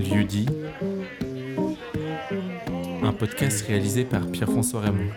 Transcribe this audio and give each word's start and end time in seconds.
Lieu 0.00 0.24
dit, 0.24 0.46
un 3.02 3.12
podcast 3.12 3.66
réalisé 3.66 4.04
par 4.04 4.26
Pierre-François 4.28 4.80
Raymond. 4.80 5.10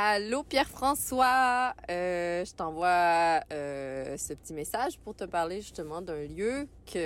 Allô 0.00 0.44
Pierre-François, 0.44 1.74
Euh, 1.90 2.44
je 2.44 2.54
t'envoie 2.54 3.40
euh, 3.52 4.16
ce 4.16 4.32
petit 4.32 4.52
message 4.52 4.96
pour 5.00 5.16
te 5.16 5.24
parler 5.24 5.60
justement 5.60 6.00
d'un 6.00 6.24
lieu 6.24 6.68
qui 6.86 7.00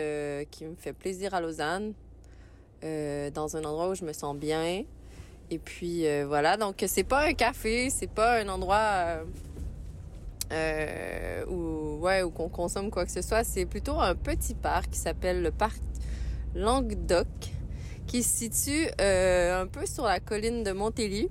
me 0.66 0.74
fait 0.76 0.92
plaisir 0.92 1.32
à 1.32 1.40
Lausanne, 1.40 1.94
euh, 2.84 3.30
dans 3.30 3.56
un 3.56 3.64
endroit 3.64 3.88
où 3.88 3.94
je 3.94 4.04
me 4.04 4.12
sens 4.12 4.36
bien. 4.36 4.84
Et 5.50 5.58
puis 5.58 6.04
voilà, 6.26 6.58
donc 6.58 6.84
c'est 6.86 7.02
pas 7.02 7.28
un 7.28 7.32
café, 7.32 7.88
c'est 7.88 8.10
pas 8.10 8.40
un 8.40 8.48
endroit 8.50 9.22
où 11.48 11.98
ouais 11.98 12.22
où 12.22 12.30
consomme 12.30 12.90
quoi 12.90 13.06
que 13.06 13.10
ce 13.10 13.22
soit, 13.22 13.42
c'est 13.42 13.64
plutôt 13.64 13.98
un 14.00 14.14
petit 14.14 14.54
parc 14.54 14.90
qui 14.90 14.98
s'appelle 14.98 15.40
le 15.40 15.50
parc 15.50 15.80
Languedoc, 16.54 17.26
qui 18.06 18.22
se 18.22 18.36
situe 18.36 18.86
un 18.98 19.66
peu 19.66 19.86
sur 19.86 20.04
la 20.04 20.20
colline 20.20 20.62
de 20.62 20.72
Montélie. 20.72 21.30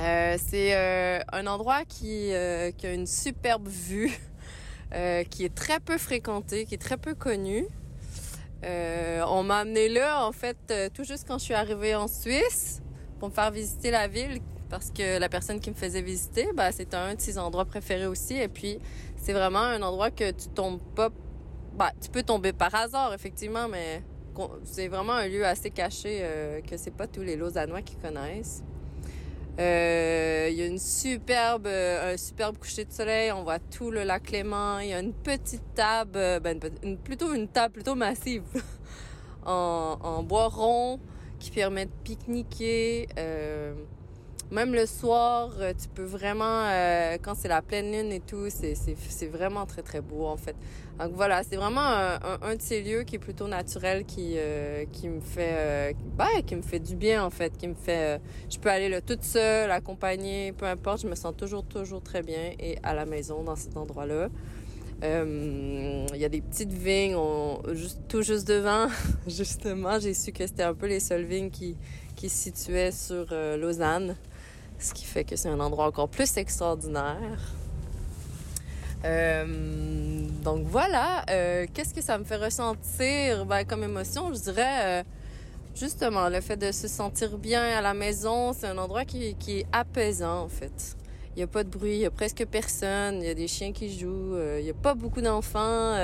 Euh, 0.00 0.38
c'est 0.38 0.74
euh, 0.74 1.20
un 1.30 1.46
endroit 1.46 1.84
qui, 1.84 2.32
euh, 2.32 2.70
qui 2.70 2.86
a 2.86 2.94
une 2.94 3.06
superbe 3.06 3.68
vue, 3.68 4.10
qui 5.30 5.44
est 5.44 5.54
très 5.54 5.78
peu 5.78 5.98
fréquenté, 5.98 6.64
qui 6.64 6.74
est 6.74 6.78
très 6.78 6.96
peu 6.96 7.14
connu. 7.14 7.66
On 8.62 9.42
m'a 9.42 9.58
amené 9.58 9.88
là, 9.88 10.26
en 10.26 10.32
fait, 10.32 10.72
tout 10.94 11.04
juste 11.04 11.26
quand 11.28 11.38
je 11.38 11.44
suis 11.44 11.54
arrivée 11.54 11.94
en 11.94 12.08
Suisse, 12.08 12.82
pour 13.18 13.28
me 13.28 13.34
faire 13.34 13.50
visiter 13.50 13.90
la 13.90 14.08
ville, 14.08 14.40
parce 14.70 14.90
que 14.90 15.18
la 15.18 15.28
personne 15.28 15.60
qui 15.60 15.70
me 15.70 15.74
faisait 15.74 16.02
visiter, 16.02 16.48
bah, 16.54 16.72
c'était 16.72 16.96
un 16.96 17.14
de 17.14 17.20
ses 17.20 17.38
endroits 17.38 17.64
préférés 17.64 18.06
aussi. 18.06 18.34
Et 18.34 18.48
puis, 18.48 18.78
c'est 19.16 19.32
vraiment 19.32 19.60
un 19.60 19.82
endroit 19.82 20.10
que 20.10 20.30
tu 20.30 20.48
tombes 20.48 20.80
pas... 20.96 21.10
Bah, 21.74 21.92
tu 22.00 22.10
peux 22.10 22.22
tomber 22.22 22.52
par 22.52 22.74
hasard, 22.74 23.12
effectivement, 23.14 23.68
mais 23.68 24.02
c'est 24.64 24.88
vraiment 24.88 25.12
un 25.12 25.28
lieu 25.28 25.44
assez 25.44 25.70
caché 25.70 26.24
que 26.68 26.76
c'est 26.76 26.94
pas 26.94 27.06
tous 27.06 27.22
les 27.22 27.36
Lausannois 27.36 27.82
qui 27.82 27.96
connaissent. 27.96 28.62
Euh, 29.60 30.48
Il 30.50 30.56
y 30.58 30.62
a 30.62 30.66
une 30.66 30.78
superbe, 30.78 31.66
euh, 31.66 32.14
un 32.14 32.16
superbe 32.16 32.56
coucher 32.56 32.86
de 32.86 32.92
soleil. 32.92 33.30
On 33.30 33.42
voit 33.42 33.58
tout 33.58 33.90
le 33.90 34.04
lac 34.04 34.30
Léman. 34.30 34.80
Il 34.80 34.88
y 34.88 34.94
a 34.94 35.00
une 35.00 35.12
petite 35.12 35.74
table, 35.74 36.12
euh, 36.16 36.40
ben, 36.40 36.58
une 36.82 36.96
plutôt 36.96 37.34
une 37.34 37.46
table 37.46 37.74
plutôt 37.74 37.94
massive 37.94 38.42
en, 39.44 40.22
bois 40.22 40.48
rond 40.48 40.98
qui 41.38 41.50
permet 41.50 41.86
de 41.86 41.92
pique-niquer. 42.04 43.08
Même 44.50 44.74
le 44.74 44.86
soir, 44.86 45.50
euh, 45.60 45.72
tu 45.80 45.88
peux 45.88 46.04
vraiment, 46.04 46.64
euh, 46.66 47.16
quand 47.22 47.34
c'est 47.36 47.48
la 47.48 47.62
pleine 47.62 47.92
lune 47.92 48.12
et 48.12 48.20
tout, 48.20 48.48
c'est 48.48 49.26
vraiment 49.26 49.64
très 49.64 49.82
très 49.82 50.00
beau 50.00 50.26
en 50.26 50.36
fait. 50.36 50.56
Donc 50.98 51.12
voilà, 51.14 51.42
c'est 51.44 51.56
vraiment 51.56 51.80
un, 51.80 52.56
de 52.56 52.60
ces 52.60 52.82
lieux 52.82 53.04
qui 53.04 53.16
est 53.16 53.20
plutôt 53.20 53.46
naturel, 53.46 54.04
qui 54.04 54.34
euh, 54.36 54.84
qui 54.92 55.08
me 55.08 55.20
fait, 55.20 55.94
ben, 56.18 56.42
qui 56.44 56.56
me 56.56 56.62
fait 56.62 56.80
du 56.80 56.96
bien 56.96 57.24
en 57.24 57.30
fait, 57.30 57.56
qui 57.56 57.68
me 57.68 57.74
fait, 57.74 58.20
je 58.50 58.58
peux 58.58 58.68
aller 58.68 58.88
là 58.88 59.00
toute 59.00 59.22
seule, 59.22 59.70
accompagnée, 59.70 60.52
peu 60.52 60.66
importe, 60.66 61.02
je 61.02 61.06
me 61.06 61.14
sens 61.14 61.34
toujours 61.36 61.64
toujours 61.64 62.02
très 62.02 62.22
bien 62.22 62.52
et 62.58 62.76
à 62.82 62.92
la 62.92 63.06
maison 63.06 63.42
dans 63.44 63.56
cet 63.56 63.76
endroit-là. 63.76 64.28
Il 65.02 66.16
y 66.16 66.24
a 66.24 66.28
des 66.28 66.42
petites 66.42 66.72
vignes, 66.72 67.16
juste, 67.72 68.00
tout 68.08 68.20
juste 68.20 68.46
devant. 68.46 68.88
Justement, 69.26 69.98
j'ai 69.98 70.12
su 70.12 70.30
que 70.32 70.46
c'était 70.46 70.64
un 70.64 70.74
peu 70.74 70.86
les 70.86 71.00
seules 71.00 71.24
vignes 71.24 71.48
qui, 71.50 71.78
qui 72.16 72.28
se 72.28 72.36
situaient 72.36 72.92
sur 72.92 73.32
Lausanne, 73.56 74.16
ce 74.82 74.94
qui 74.94 75.04
fait 75.04 75.24
que 75.24 75.36
c'est 75.36 75.48
un 75.48 75.60
endroit 75.60 75.86
encore 75.86 76.08
plus 76.08 76.36
extraordinaire. 76.36 77.38
Euh, 79.04 80.26
donc 80.42 80.66
voilà, 80.66 81.24
euh, 81.30 81.66
qu'est-ce 81.72 81.94
que 81.94 82.02
ça 82.02 82.18
me 82.18 82.24
fait 82.24 82.36
ressentir? 82.36 83.46
Ben, 83.46 83.64
comme 83.64 83.82
émotion? 83.82 84.32
Je 84.34 84.40
dirais 84.40 85.00
euh, 85.00 85.02
justement 85.74 86.28
le 86.28 86.40
fait 86.40 86.56
de 86.56 86.70
se 86.70 86.88
sentir 86.88 87.38
bien 87.38 87.62
à 87.62 87.80
la 87.80 87.94
maison, 87.94 88.52
c'est 88.52 88.66
un 88.66 88.76
endroit 88.76 89.04
qui, 89.04 89.34
qui 89.36 89.60
est 89.60 89.66
apaisant 89.72 90.42
en 90.42 90.48
fait. 90.48 90.96
Il 91.34 91.38
n'y 91.38 91.42
a 91.44 91.46
pas 91.46 91.64
de 91.64 91.70
bruit, 91.70 91.94
il 91.94 92.00
y 92.00 92.06
a 92.06 92.10
presque 92.10 92.44
personne, 92.44 93.22
il 93.22 93.26
y 93.26 93.30
a 93.30 93.34
des 93.34 93.48
chiens 93.48 93.72
qui 93.72 93.96
jouent, 93.96 94.36
il 94.58 94.64
n'y 94.64 94.70
a 94.70 94.74
pas 94.74 94.94
beaucoup 94.94 95.20
d'enfants 95.22 95.96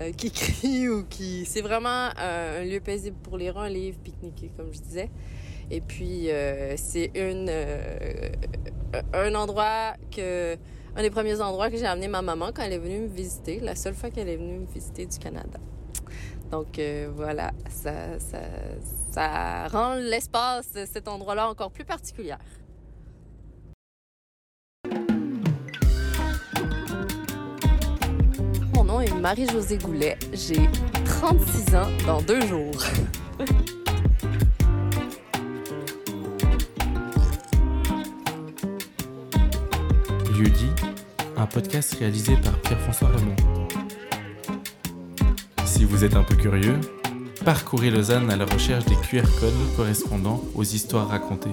euh, 0.00 0.12
qui 0.12 0.30
crient 0.32 0.88
ou 0.88 1.04
qui... 1.04 1.44
C'est 1.44 1.60
vraiment 1.60 2.08
euh, 2.18 2.62
un 2.62 2.64
lieu 2.64 2.80
paisible 2.80 3.16
pour 3.22 3.36
lire 3.36 3.58
un 3.58 3.68
livre, 3.68 3.98
pique-niquer 4.02 4.50
comme 4.56 4.72
je 4.72 4.80
disais. 4.80 5.10
Et 5.70 5.80
puis 5.80 6.30
euh, 6.30 6.74
c'est 6.76 7.12
une 7.14 7.50
un 9.12 9.34
endroit 9.36 9.94
que 10.10 10.56
un 10.96 11.02
des 11.02 11.10
premiers 11.10 11.40
endroits 11.40 11.70
que 11.70 11.76
j'ai 11.76 11.86
amené 11.86 12.08
ma 12.08 12.22
maman 12.22 12.50
quand 12.52 12.62
elle 12.62 12.72
est 12.72 12.78
venue 12.78 13.00
me 13.00 13.06
visiter, 13.06 13.60
la 13.60 13.76
seule 13.76 13.94
fois 13.94 14.10
qu'elle 14.10 14.28
est 14.28 14.36
venue 14.36 14.58
me 14.58 14.66
visiter 14.66 15.06
du 15.06 15.18
Canada. 15.18 15.60
Donc 16.50 16.80
voilà, 17.14 17.52
ça, 17.68 18.18
ça, 18.18 18.40
ça 19.12 19.68
rend 19.68 19.94
l'espace, 19.94 20.66
cet 20.92 21.06
endroit-là 21.06 21.48
encore 21.48 21.70
plus 21.70 21.84
particulier. 21.84 22.34
Marie-Josée 29.20 29.76
Goulet. 29.76 30.16
J'ai 30.32 30.68
36 31.04 31.74
ans 31.74 31.88
dans 32.06 32.22
deux 32.22 32.40
jours. 32.46 32.72
Lieu 40.32 40.50
un 41.36 41.46
podcast 41.46 41.96
réalisé 41.98 42.36
par 42.36 42.58
Pierre-François 42.60 43.08
Raymond. 43.08 43.36
Si 45.66 45.84
vous 45.84 46.02
êtes 46.04 46.16
un 46.16 46.22
peu 46.22 46.36
curieux, 46.36 46.80
parcourez 47.44 47.90
Lausanne 47.90 48.30
à 48.30 48.36
la 48.36 48.46
recherche 48.46 48.86
des 48.86 48.96
QR 48.96 49.28
codes 49.38 49.52
correspondant 49.76 50.42
aux 50.54 50.64
histoires 50.64 51.08
racontées. 51.08 51.50